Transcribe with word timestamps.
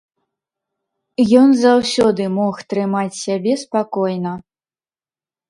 Ён 1.41 1.49
заўсёды 1.63 2.23
мог 2.39 2.55
трымаць 2.75 3.19
сябе 3.25 3.53
спакойна. 3.67 4.33